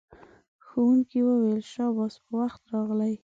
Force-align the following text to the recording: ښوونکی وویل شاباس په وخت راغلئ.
ښوونکی 0.65 1.19
وویل 1.23 1.61
شاباس 1.71 2.13
په 2.23 2.31
وخت 2.41 2.61
راغلئ. 2.73 3.13